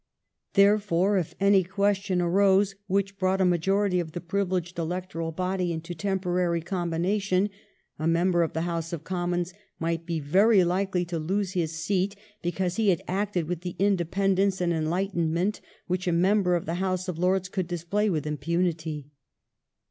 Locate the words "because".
12.41-12.77